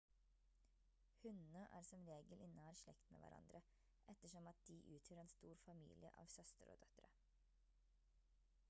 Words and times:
hunnene 1.21 1.65
er 1.79 1.83
som 1.89 2.05
regel 2.13 2.41
i 2.45 2.47
nær 2.53 2.79
slekt 2.79 3.11
med 3.11 3.21
hverandre 3.25 3.61
ettersom 4.15 4.49
at 4.53 4.65
de 4.71 4.79
utgjør 4.97 5.23
en 5.27 5.31
stor 5.37 5.63
familie 5.67 6.15
av 6.25 6.35
søstre 6.39 6.73
og 6.75 6.83
døtre 6.87 7.13